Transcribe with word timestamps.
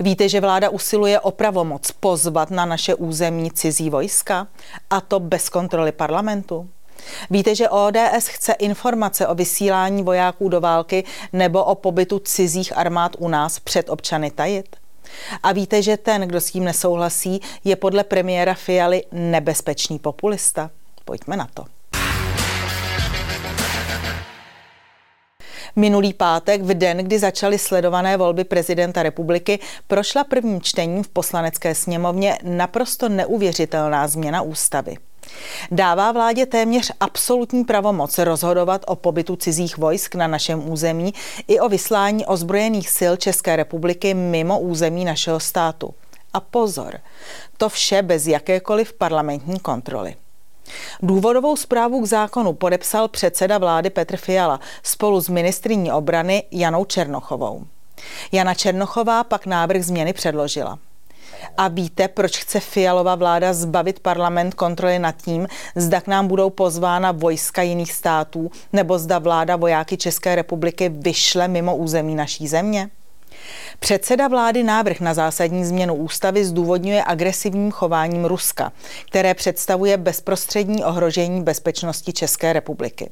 Víte, 0.00 0.28
že 0.28 0.40
vláda 0.40 0.70
usiluje 0.70 1.20
o 1.20 1.30
pravomoc 1.30 1.90
pozvat 1.90 2.50
na 2.50 2.66
naše 2.66 2.94
území 2.94 3.50
cizí 3.50 3.90
vojska? 3.90 4.46
A 4.90 5.00
to 5.00 5.20
bez 5.20 5.48
kontroly 5.48 5.92
parlamentu? 5.92 6.68
Víte, 7.30 7.54
že 7.54 7.68
ODS 7.68 8.28
chce 8.28 8.52
informace 8.52 9.26
o 9.26 9.34
vysílání 9.34 10.02
vojáků 10.02 10.48
do 10.48 10.60
války 10.60 11.04
nebo 11.32 11.64
o 11.64 11.74
pobytu 11.74 12.18
cizích 12.18 12.76
armád 12.76 13.16
u 13.18 13.28
nás 13.28 13.58
před 13.58 13.90
občany 13.90 14.30
tajit? 14.30 14.76
A 15.42 15.52
víte, 15.52 15.82
že 15.82 15.96
ten, 15.96 16.22
kdo 16.22 16.40
s 16.40 16.50
tím 16.50 16.64
nesouhlasí, 16.64 17.40
je 17.64 17.76
podle 17.76 18.04
premiéra 18.04 18.54
Fialy 18.54 19.02
nebezpečný 19.12 19.98
populista? 19.98 20.70
Pojďme 21.04 21.36
na 21.36 21.48
to. 21.54 21.77
Minulý 25.78 26.12
pátek, 26.12 26.62
v 26.62 26.74
den, 26.74 26.96
kdy 26.98 27.18
začaly 27.18 27.58
sledované 27.58 28.16
volby 28.16 28.44
prezidenta 28.44 29.02
republiky, 29.02 29.58
prošla 29.86 30.24
prvním 30.24 30.60
čtením 30.60 31.02
v 31.02 31.08
poslanecké 31.08 31.74
sněmovně 31.74 32.38
naprosto 32.42 33.08
neuvěřitelná 33.08 34.08
změna 34.08 34.42
ústavy. 34.42 34.96
Dává 35.70 36.12
vládě 36.12 36.46
téměř 36.46 36.92
absolutní 37.00 37.64
pravomoc 37.64 38.18
rozhodovat 38.18 38.84
o 38.86 38.96
pobytu 38.96 39.36
cizích 39.36 39.78
vojsk 39.78 40.14
na 40.14 40.26
našem 40.26 40.70
území 40.70 41.14
i 41.48 41.60
o 41.60 41.68
vyslání 41.68 42.26
ozbrojených 42.26 42.90
sil 42.98 43.12
České 43.16 43.56
republiky 43.56 44.14
mimo 44.14 44.60
území 44.60 45.04
našeho 45.04 45.40
státu. 45.40 45.94
A 46.32 46.40
pozor, 46.40 46.98
to 47.56 47.68
vše 47.68 48.02
bez 48.02 48.26
jakékoliv 48.26 48.92
parlamentní 48.92 49.58
kontroly. 49.60 50.14
Důvodovou 51.02 51.56
zprávu 51.56 52.02
k 52.02 52.06
zákonu 52.06 52.52
podepsal 52.52 53.08
předseda 53.08 53.58
vlády 53.58 53.90
Petr 53.90 54.16
Fiala 54.16 54.60
spolu 54.82 55.20
s 55.20 55.28
ministriní 55.28 55.92
obrany 55.92 56.42
Janou 56.50 56.84
Černochovou. 56.84 57.64
Jana 58.32 58.54
Černochová 58.54 59.24
pak 59.24 59.46
návrh 59.46 59.82
změny 59.84 60.12
předložila. 60.12 60.78
A 61.56 61.68
víte, 61.68 62.08
proč 62.08 62.38
chce 62.38 62.60
Fialová 62.60 63.14
vláda 63.14 63.52
zbavit 63.52 64.00
parlament 64.00 64.54
kontroly 64.54 64.98
nad 64.98 65.16
tím, 65.16 65.48
zda 65.76 66.00
k 66.00 66.06
nám 66.06 66.28
budou 66.28 66.50
pozvána 66.50 67.12
vojska 67.12 67.62
jiných 67.62 67.92
států, 67.92 68.50
nebo 68.72 68.98
zda 68.98 69.18
vláda 69.18 69.56
vojáky 69.56 69.96
České 69.96 70.34
republiky 70.34 70.88
vyšle 70.88 71.48
mimo 71.48 71.76
území 71.76 72.14
naší 72.14 72.48
země? 72.48 72.90
Předseda 73.78 74.28
vlády 74.28 74.62
návrh 74.62 75.00
na 75.00 75.14
zásadní 75.14 75.64
změnu 75.64 75.94
ústavy 75.94 76.44
zdůvodňuje 76.44 77.04
agresivním 77.06 77.70
chováním 77.70 78.24
Ruska, 78.24 78.72
které 79.06 79.34
představuje 79.34 79.96
bezprostřední 79.96 80.84
ohrožení 80.84 81.42
bezpečnosti 81.42 82.12
České 82.12 82.52
republiky. 82.52 83.10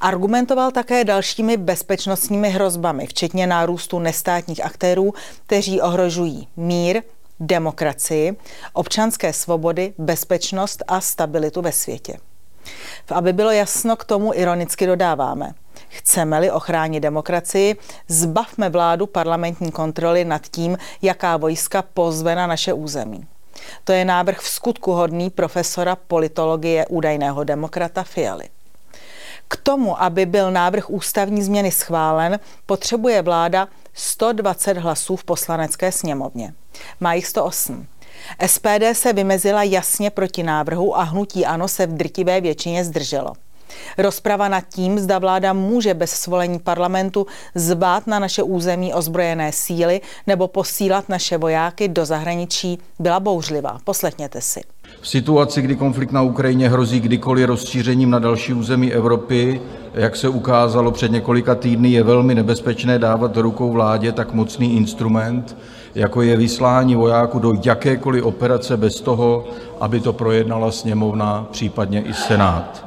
Argumentoval 0.00 0.70
také 0.70 1.04
dalšími 1.04 1.56
bezpečnostními 1.56 2.50
hrozbami, 2.50 3.06
včetně 3.06 3.46
nárůstu 3.46 3.98
nestátních 3.98 4.64
aktérů, 4.64 5.14
kteří 5.46 5.80
ohrožují 5.80 6.48
mír, 6.56 7.02
demokracii, 7.40 8.36
občanské 8.72 9.32
svobody, 9.32 9.94
bezpečnost 9.98 10.82
a 10.88 11.00
stabilitu 11.00 11.62
ve 11.62 11.72
světě. 11.72 12.18
Aby 13.08 13.32
bylo 13.32 13.50
jasno, 13.50 13.96
k 13.96 14.04
tomu 14.04 14.34
ironicky 14.34 14.86
dodáváme. 14.86 15.54
Chceme-li 15.88 16.50
ochránit 16.50 17.00
demokracii, 17.00 17.76
zbavme 18.08 18.70
vládu 18.70 19.06
parlamentní 19.06 19.72
kontroly 19.72 20.24
nad 20.24 20.42
tím, 20.42 20.78
jaká 21.02 21.36
vojska 21.36 21.82
pozve 21.82 22.34
na 22.34 22.46
naše 22.46 22.72
území. 22.72 23.26
To 23.84 23.92
je 23.92 24.04
návrh 24.04 24.40
v 24.40 24.48
skutku 24.48 24.92
hodný 24.92 25.30
profesora 25.30 25.96
politologie 25.96 26.86
údajného 26.86 27.44
demokrata 27.44 28.02
Fialy. 28.02 28.48
K 29.48 29.56
tomu, 29.56 30.02
aby 30.02 30.26
byl 30.26 30.50
návrh 30.50 30.90
ústavní 30.90 31.42
změny 31.42 31.70
schválen, 31.70 32.40
potřebuje 32.66 33.22
vláda 33.22 33.68
120 33.94 34.78
hlasů 34.78 35.16
v 35.16 35.24
poslanecké 35.24 35.92
sněmovně. 35.92 36.54
Má 37.00 37.14
jich 37.14 37.26
108. 37.26 37.86
SPD 38.46 38.82
se 38.92 39.12
vymezila 39.12 39.62
jasně 39.62 40.10
proti 40.10 40.42
návrhu 40.42 40.98
a 40.98 41.02
hnutí 41.02 41.46
ANO 41.46 41.68
se 41.68 41.86
v 41.86 41.92
drtivé 41.92 42.40
většině 42.40 42.84
zdrželo. 42.84 43.32
Rozprava 43.98 44.48
nad 44.48 44.64
tím, 44.74 44.98
zda 44.98 45.18
vláda 45.18 45.52
může 45.52 45.94
bez 45.94 46.10
svolení 46.10 46.58
parlamentu 46.58 47.26
zbát 47.54 48.06
na 48.06 48.18
naše 48.18 48.42
území 48.42 48.94
ozbrojené 48.94 49.52
síly 49.52 50.00
nebo 50.26 50.48
posílat 50.48 51.08
naše 51.08 51.38
vojáky 51.38 51.88
do 51.88 52.04
zahraničí, 52.04 52.78
byla 52.98 53.20
bouřlivá. 53.20 53.78
Poslechněte 53.84 54.40
si. 54.40 54.60
V 55.00 55.08
situaci, 55.08 55.62
kdy 55.62 55.76
konflikt 55.76 56.12
na 56.12 56.22
Ukrajině 56.22 56.68
hrozí 56.68 57.00
kdykoliv 57.00 57.46
rozšířením 57.46 58.10
na 58.10 58.18
další 58.18 58.52
území 58.52 58.92
Evropy, 58.92 59.60
jak 59.94 60.16
se 60.16 60.28
ukázalo 60.28 60.92
před 60.92 61.10
několika 61.10 61.54
týdny, 61.54 61.90
je 61.90 62.02
velmi 62.02 62.34
nebezpečné 62.34 62.98
dávat 62.98 63.32
do 63.32 63.42
rukou 63.42 63.72
vládě 63.72 64.12
tak 64.12 64.32
mocný 64.32 64.76
instrument, 64.76 65.56
jako 65.94 66.22
je 66.22 66.36
vyslání 66.36 66.94
vojáků 66.94 67.38
do 67.38 67.54
jakékoliv 67.64 68.24
operace 68.24 68.76
bez 68.76 69.00
toho, 69.00 69.44
aby 69.80 70.00
to 70.00 70.12
projednala 70.12 70.72
Sněmovna, 70.72 71.46
případně 71.50 72.02
i 72.02 72.14
Senát. 72.14 72.85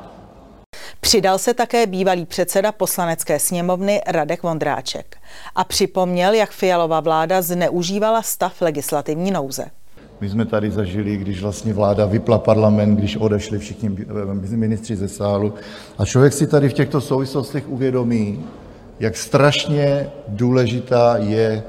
Přidal 1.10 1.38
se 1.38 1.54
také 1.54 1.88
bývalý 1.88 2.26
předseda 2.26 2.72
poslanecké 2.72 3.40
sněmovny 3.40 4.02
Radek 4.08 4.44
Vondráček 4.44 5.18
a 5.56 5.64
připomněl, 5.64 6.34
jak 6.34 6.52
Fialová 6.52 7.00
vláda 7.00 7.42
zneužívala 7.42 8.22
stav 8.22 8.62
legislativní 8.62 9.32
nouze. 9.32 9.66
My 10.22 10.30
jsme 10.30 10.46
tady 10.46 10.72
zažili, 10.72 11.18
když 11.18 11.42
vlastně 11.42 11.74
vláda 11.74 12.06
vypla 12.06 12.38
parlament, 12.38 12.96
když 12.96 13.18
odešli 13.18 13.60
všichni 13.60 13.90
ministři 14.56 14.96
ze 14.96 15.08
sálu. 15.08 15.54
A 15.98 16.06
člověk 16.06 16.34
si 16.34 16.48
tady 16.48 16.70
v 16.70 16.74
těchto 16.74 17.02
souvislostech 17.02 17.70
uvědomí, 17.70 18.46
jak 19.00 19.18
strašně 19.18 20.10
důležitá 20.28 21.18
je 21.18 21.64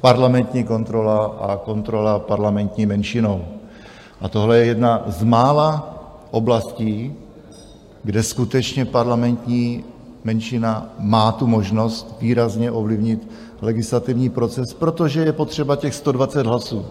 parlamentní 0.00 0.64
kontrola 0.64 1.24
a 1.24 1.56
kontrola 1.56 2.18
parlamentní 2.18 2.86
menšinou. 2.86 3.44
A 4.20 4.28
tohle 4.28 4.58
je 4.58 4.64
jedna 4.64 5.04
z 5.06 5.22
mála 5.22 5.98
oblastí, 6.30 7.16
kde 8.06 8.22
skutečně 8.22 8.84
parlamentní 8.84 9.84
menšina 10.24 10.94
má 10.98 11.32
tu 11.32 11.46
možnost 11.46 12.16
výrazně 12.20 12.70
ovlivnit 12.70 13.28
legislativní 13.62 14.30
proces, 14.30 14.74
protože 14.74 15.20
je 15.20 15.32
potřeba 15.32 15.76
těch 15.76 15.94
120 15.94 16.46
hlasů, 16.46 16.86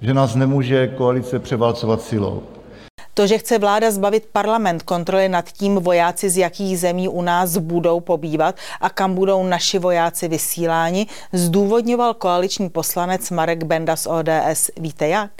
že 0.00 0.14
nás 0.14 0.34
nemůže 0.34 0.88
koalice 0.88 1.38
převálcovat 1.38 2.02
silou. 2.02 2.42
To, 3.14 3.26
že 3.26 3.38
chce 3.38 3.58
vláda 3.58 3.90
zbavit 3.90 4.26
parlament 4.32 4.82
kontroly 4.82 5.28
nad 5.28 5.52
tím, 5.52 5.74
vojáci 5.74 6.30
z 6.30 6.36
jakých 6.36 6.78
zemí 6.78 7.08
u 7.08 7.22
nás 7.22 7.58
budou 7.58 8.00
pobývat 8.00 8.56
a 8.80 8.90
kam 8.90 9.14
budou 9.14 9.46
naši 9.46 9.78
vojáci 9.78 10.28
vysíláni, 10.28 11.06
zdůvodňoval 11.32 12.14
koaliční 12.14 12.70
poslanec 12.70 13.30
Marek 13.30 13.64
Benda 13.64 13.96
z 13.96 14.06
ODS. 14.06 14.70
Víte 14.76 15.08
jak? 15.08 15.30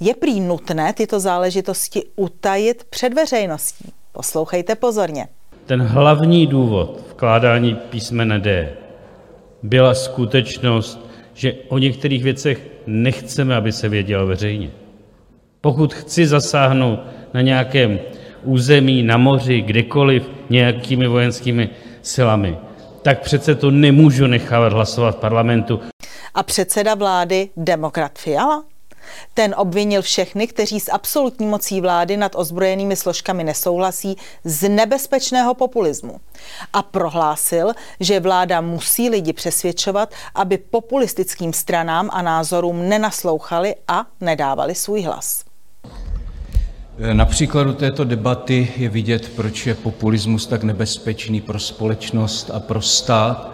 Je 0.00 0.14
prý 0.14 0.40
nutné 0.40 0.92
tyto 0.92 1.20
záležitosti 1.20 2.02
utajit 2.16 2.84
před 2.90 3.14
veřejností. 3.14 3.92
Poslouchejte 4.12 4.74
pozorně. 4.74 5.26
Ten 5.66 5.82
hlavní 5.82 6.46
důvod 6.46 7.00
vkládání 7.10 7.74
písmene 7.74 8.38
D 8.38 8.72
byla 9.62 9.94
skutečnost, 9.94 11.06
že 11.34 11.54
o 11.68 11.78
některých 11.78 12.24
věcech 12.24 12.66
nechceme, 12.86 13.56
aby 13.56 13.72
se 13.72 13.88
vědělo 13.88 14.26
veřejně. 14.26 14.81
Pokud 15.62 15.94
chci 15.94 16.26
zasáhnout 16.26 16.98
na 17.34 17.40
nějakém 17.40 17.98
území, 18.42 19.02
na 19.02 19.16
moři, 19.16 19.60
kdekoliv 19.60 20.22
nějakými 20.50 21.06
vojenskými 21.06 21.70
silami, 22.02 22.58
tak 23.02 23.20
přece 23.20 23.54
to 23.54 23.70
nemůžu 23.70 24.26
nechávat 24.26 24.72
hlasovat 24.72 25.16
v 25.16 25.20
parlamentu. 25.20 25.80
A 26.34 26.42
předseda 26.42 26.94
vlády 26.94 27.48
demokrat 27.56 28.18
Fiala? 28.18 28.64
Ten 29.34 29.54
obvinil 29.58 30.02
všechny, 30.02 30.46
kteří 30.46 30.80
s 30.80 30.92
absolutní 30.92 31.46
mocí 31.46 31.80
vlády 31.80 32.16
nad 32.16 32.32
ozbrojenými 32.34 32.96
složkami 32.96 33.44
nesouhlasí, 33.44 34.16
z 34.44 34.68
nebezpečného 34.68 35.54
populismu. 35.54 36.20
A 36.72 36.82
prohlásil, 36.82 37.72
že 38.00 38.20
vláda 38.20 38.60
musí 38.60 39.10
lidi 39.10 39.32
přesvědčovat, 39.32 40.14
aby 40.34 40.58
populistickým 40.58 41.52
stranám 41.52 42.10
a 42.12 42.22
názorům 42.22 42.88
nenaslouchali 42.88 43.74
a 43.88 44.06
nedávali 44.20 44.74
svůj 44.74 45.02
hlas. 45.02 45.51
Na 47.02 47.24
příkladu 47.24 47.72
této 47.72 48.04
debaty 48.04 48.72
je 48.76 48.88
vidět, 48.88 49.32
proč 49.36 49.66
je 49.66 49.74
populismus 49.74 50.46
tak 50.46 50.62
nebezpečný 50.62 51.40
pro 51.40 51.58
společnost 51.58 52.50
a 52.54 52.60
pro 52.60 52.82
stát. 52.82 53.50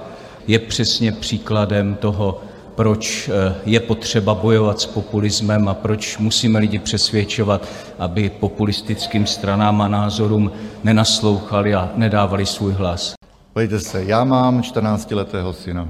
Je 0.47 0.59
přesně 0.59 1.13
příkladem 1.13 1.95
toho, 1.95 2.41
proč 2.75 3.29
eh, 3.29 3.55
je 3.65 3.81
potřeba 3.81 4.35
bojovat 4.35 4.81
s 4.81 4.87
populismem 4.87 5.69
a 5.69 5.75
proč 5.75 6.19
musíme 6.19 6.59
lidi 6.59 6.79
přesvědčovat, 6.79 7.69
aby 7.99 8.31
populistickým 8.31 9.27
stranám 9.27 9.83
a 9.83 9.89
názorům 9.89 10.53
nenaslouchali 10.85 11.75
a 11.75 11.91
nedávali 11.97 12.47
svůj 12.47 12.73
hlas. 12.73 13.15
Pojďte 13.53 13.81
se, 13.81 14.05
já 14.05 14.25
mám 14.25 14.61
14letého 14.61 15.53
syna. 15.53 15.89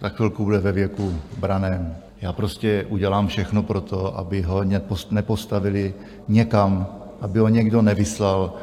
Za 0.00 0.08
chvilku 0.08 0.44
bude 0.44 0.58
ve 0.58 0.72
věku 0.72 1.14
braném. 1.38 1.96
Já 2.24 2.32
prostě 2.32 2.86
udělám 2.88 3.26
všechno 3.26 3.62
pro 3.62 3.80
to, 3.80 4.18
aby 4.18 4.42
ho 4.42 4.64
nepostavili 5.10 5.94
někam, 6.28 6.86
aby 7.20 7.38
ho 7.38 7.48
někdo 7.48 7.82
nevyslal 7.82 8.54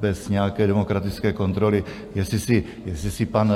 bez 0.00 0.28
nějaké 0.28 0.66
demokratické 0.66 1.32
kontroly. 1.32 1.84
Jestli 2.14 2.40
si, 2.40 2.64
jestli 2.84 3.10
si 3.10 3.26
pan 3.26 3.54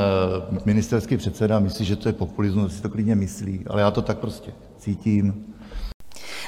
ministerský 0.64 1.16
předseda 1.16 1.58
myslí, 1.58 1.84
že 1.84 1.96
to 1.96 2.08
je 2.08 2.12
populismus, 2.12 2.76
si 2.76 2.82
to 2.82 2.88
klidně 2.88 3.14
myslí, 3.14 3.64
ale 3.66 3.80
já 3.80 3.90
to 3.90 4.02
tak 4.02 4.18
prostě 4.18 4.52
cítím. 4.78 5.54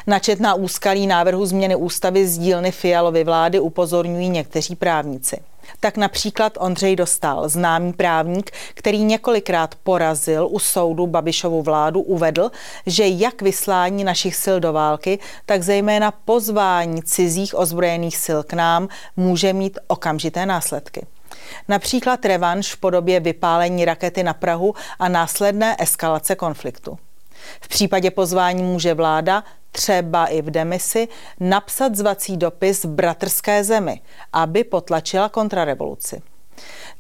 Načetná 0.07 0.55
úskalí 0.55 1.07
návrhu 1.07 1.47
změny 1.47 1.77
ústavy 1.77 2.27
z 2.27 2.39
dílny 2.39 2.73
Fialovy 2.73 3.25
vlády 3.25 3.61
upozorňují 3.61 4.29
někteří 4.29 4.77
právníci. 4.77 5.37
Tak 5.81 5.97
například 5.97 6.53
Ondřej 6.61 6.97
Dostal, 6.97 7.49
známý 7.49 7.93
právník, 7.93 8.51
který 8.75 9.05
několikrát 9.05 9.75
porazil 9.75 10.49
u 10.51 10.59
soudu 10.59 11.07
Babišovu 11.07 11.63
vládu, 11.63 12.01
uvedl, 12.01 12.51
že 12.87 13.07
jak 13.07 13.43
vyslání 13.43 14.05
našich 14.05 14.37
sil 14.45 14.57
do 14.61 14.73
války, 14.73 15.19
tak 15.47 15.63
zejména 15.63 16.11
pozvání 16.11 17.03
cizích 17.03 17.59
ozbrojených 17.59 18.17
sil 18.25 18.41
k 18.43 18.53
nám 18.53 18.89
může 19.17 19.53
mít 19.53 19.79
okamžité 19.87 20.47
následky. 20.47 21.07
Například 21.69 22.25
revanš 22.25 22.75
v 22.75 22.77
podobě 22.77 23.21
vypálení 23.21 23.85
rakety 23.85 24.23
na 24.23 24.35
Prahu 24.35 24.75
a 24.99 25.09
následné 25.09 25.77
eskalace 25.79 26.35
konfliktu. 26.35 26.99
V 27.61 27.69
případě 27.69 28.11
pozvání 28.11 28.63
může 28.63 28.95
vláda, 28.95 29.45
třeba 29.77 30.27
i 30.27 30.43
v 30.43 30.51
demisi, 30.51 31.09
napsat 31.41 31.95
zvací 31.95 32.37
dopis 32.37 32.87
bratrské 32.87 33.65
zemi, 33.65 34.01
aby 34.33 34.65
potlačila 34.65 35.29
kontrarevoluci. 35.29 36.23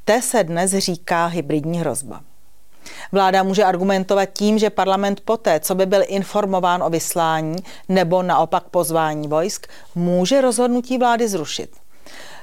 Té 0.04 0.22
se 0.22 0.44
dnes 0.44 0.70
říká 0.70 1.26
hybridní 1.26 1.78
hrozba. 1.78 2.20
Vláda 3.12 3.42
může 3.42 3.64
argumentovat 3.64 4.26
tím, 4.26 4.58
že 4.58 4.70
parlament 4.70 5.20
poté, 5.20 5.60
co 5.60 5.74
by 5.74 5.86
byl 5.86 6.02
informován 6.06 6.82
o 6.82 6.90
vyslání 6.90 7.56
nebo 7.88 8.22
naopak 8.22 8.68
pozvání 8.68 9.28
vojsk, 9.28 9.66
může 9.94 10.40
rozhodnutí 10.40 10.98
vlády 10.98 11.28
zrušit. 11.28 11.76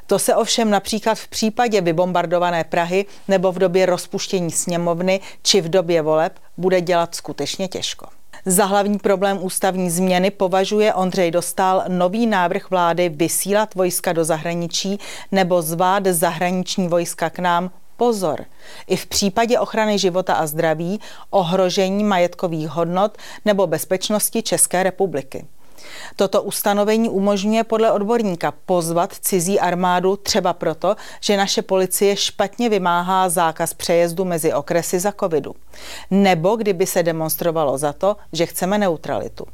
To 0.07 0.19
se 0.19 0.35
ovšem 0.35 0.69
například 0.69 1.15
v 1.15 1.27
případě 1.27 1.81
vybombardované 1.81 2.63
Prahy 2.63 3.06
nebo 3.27 3.51
v 3.51 3.59
době 3.59 3.85
rozpuštění 3.85 4.51
sněmovny 4.51 5.19
či 5.41 5.62
v 5.62 5.69
době 5.69 6.01
voleb 6.01 6.39
bude 6.57 6.81
dělat 6.81 7.15
skutečně 7.15 7.68
těžko. 7.68 8.22
Za 8.45 8.66
hlavní 8.66 9.00
problém 9.00 9.38
ústavní 9.42 9.90
změny 9.90 10.31
považuje 10.31 10.94
Ondřej 10.94 11.31
Dostal 11.31 11.84
nový 11.88 12.28
návrh 12.28 12.69
vlády 12.69 13.10
vysílat 13.10 13.75
vojska 13.75 14.13
do 14.13 14.25
zahraničí 14.25 15.00
nebo 15.31 15.62
zvát 15.62 16.06
zahraniční 16.06 16.88
vojska 16.88 17.30
k 17.30 17.40
nám 17.40 17.72
pozor, 17.98 18.45
i 18.88 18.95
v 18.95 19.06
případě 19.06 19.60
ochrany 19.60 20.00
života 20.00 20.34
a 20.34 20.48
zdraví, 20.48 21.00
ohrožení 21.30 22.04
majetkových 22.04 22.69
hodnot 22.69 23.18
nebo 23.45 23.68
bezpečnosti 23.68 24.44
České 24.44 24.84
republiky. 24.84 25.45
Toto 26.15 26.44
ustanovení 26.44 27.09
umožňuje 27.09 27.63
podle 27.63 27.91
odborníka 27.91 28.53
pozvat 28.65 29.13
cizí 29.21 29.59
armádu 29.59 30.15
třeba 30.15 30.53
proto, 30.53 30.95
že 31.21 31.38
naše 31.38 31.62
policie 31.62 32.15
špatně 32.15 32.69
vymáhá 32.69 33.30
zákaz 33.30 33.74
přejezdu 33.74 34.25
mezi 34.25 34.53
okresy 34.53 35.00
za 35.00 35.12
covidu. 35.12 35.56
Nebo 36.12 36.56
kdyby 36.56 36.85
se 36.85 37.03
demonstrovalo 37.03 37.77
za 37.77 37.94
to, 37.94 38.15
že 38.31 38.45
chceme 38.45 38.77
neutralitu. 38.77 39.45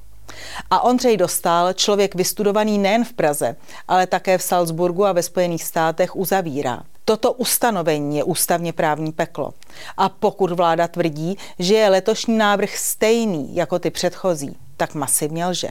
A 0.69 0.83
Ondřej 0.83 1.17
Dostal, 1.17 1.73
člověk 1.73 2.15
vystudovaný 2.15 2.77
nejen 2.77 3.05
v 3.05 3.13
Praze, 3.13 3.55
ale 3.87 4.07
také 4.07 4.37
v 4.37 4.43
Salzburgu 4.43 5.05
a 5.05 5.11
ve 5.11 5.23
Spojených 5.23 5.63
státech, 5.63 6.15
uzavírá. 6.15 6.83
Toto 7.05 7.33
ustanovení 7.33 8.17
je 8.17 8.23
ústavně 8.23 8.73
právní 8.73 9.11
peklo. 9.11 9.53
A 9.97 10.09
pokud 10.09 10.51
vláda 10.51 10.87
tvrdí, 10.87 11.37
že 11.59 11.75
je 11.75 11.89
letošní 11.89 12.37
návrh 12.37 12.77
stejný 12.77 13.55
jako 13.55 13.79
ty 13.79 13.89
předchozí, 13.89 14.57
tak 14.77 14.93
masivně 14.93 15.45
lže. 15.45 15.69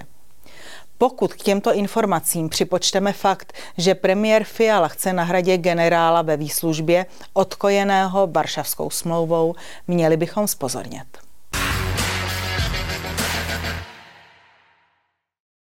Pokud 0.99 1.35
k 1.35 1.43
těmto 1.43 1.75
informacím 1.75 2.49
připočteme 2.49 3.13
fakt, 3.13 3.53
že 3.77 3.95
premiér 3.95 4.45
Fiala 4.45 4.89
chce 4.89 5.13
nahradit 5.13 5.61
generála 5.61 6.23
ve 6.23 6.37
výslužbě 6.37 7.07
odkojeného 7.33 8.27
Varšavskou 8.27 8.91
smlouvou, 8.91 9.55
měli 9.87 10.17
bychom 10.17 10.49
spozornět. 10.49 11.28